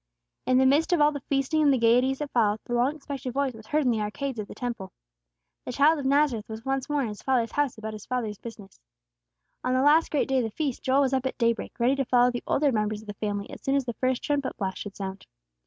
[0.47, 3.33] In the midst of all the feasting and the gayeties that followed, the long expected
[3.33, 4.91] Voice was heard in the arcades of the Temple.
[5.63, 8.79] The Child of Nazareth was once more in His Father's house about His Father's business.
[9.63, 11.93] On the last great day of the feast, Joel was up at day break, ready
[11.97, 14.79] to follow the older members of the family as soon as the first trumpet blast
[14.79, 15.27] should sound.